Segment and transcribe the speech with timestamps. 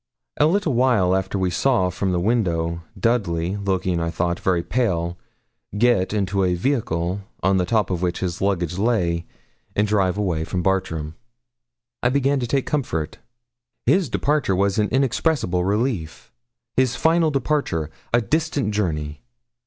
[0.37, 5.15] A little while after we saw from the window Dudley, looking, I thought, very pale,
[5.77, 9.27] get into a vehicle, on the top of which his luggage lay,
[9.75, 11.13] and drive away from Bartram.
[12.01, 13.19] I began to take comfort.
[13.85, 16.31] His departure was an inexpressible relief.
[16.75, 17.91] His final departure!
[18.11, 19.21] a distant journey!